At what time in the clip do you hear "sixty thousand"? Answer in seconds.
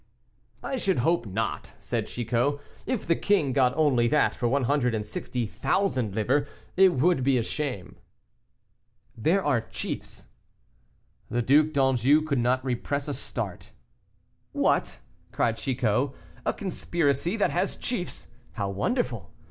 5.05-6.15